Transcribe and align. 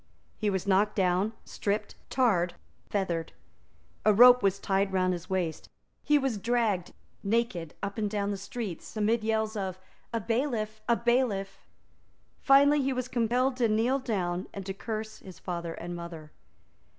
He 0.35 0.49
was 0.49 0.65
knocked 0.65 0.95
down, 0.95 1.33
stripped, 1.45 1.93
tarred, 2.09 2.55
feathered. 2.89 3.33
A 4.03 4.11
rope 4.11 4.41
was 4.41 4.57
tied 4.57 4.91
round 4.91 5.13
his 5.13 5.29
waist. 5.29 5.69
He 6.01 6.17
was 6.17 6.39
dragged 6.39 6.91
naked 7.21 7.75
up 7.83 7.99
and 7.99 8.09
down 8.09 8.31
the 8.31 8.37
streets 8.37 8.97
amidst 8.97 9.23
yells 9.23 9.55
of 9.55 9.77
"A 10.11 10.19
bailiff! 10.19 10.81
A 10.89 10.95
bailiff!" 10.95 11.67
Finally 12.39 12.81
he 12.81 12.91
was 12.93 13.07
compelled 13.07 13.55
to 13.57 13.67
kneel 13.67 13.99
down 13.99 14.47
and 14.55 14.65
to 14.65 14.73
curse 14.73 15.19
his 15.19 15.37
father 15.37 15.75
and 15.75 15.95
mother. 15.95 16.31